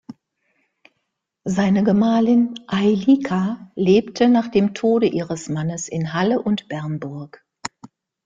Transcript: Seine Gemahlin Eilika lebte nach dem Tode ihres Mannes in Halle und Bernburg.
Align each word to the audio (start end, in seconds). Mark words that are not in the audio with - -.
Seine 1.43 1.83
Gemahlin 1.83 2.55
Eilika 2.67 3.71
lebte 3.75 4.29
nach 4.29 4.47
dem 4.47 4.73
Tode 4.73 5.05
ihres 5.05 5.47
Mannes 5.47 5.87
in 5.87 6.11
Halle 6.13 6.41
und 6.41 6.67
Bernburg. 6.67 7.45